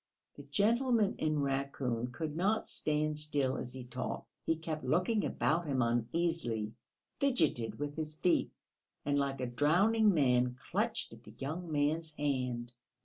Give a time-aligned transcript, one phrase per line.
[0.35, 5.67] The gentleman in raccoon could not stand still as he talked; he kept looking about
[5.67, 6.73] him uneasily,
[7.19, 8.51] fidgeted with his feet,
[9.05, 12.73] and like a drowning man clutched at the young man's hand.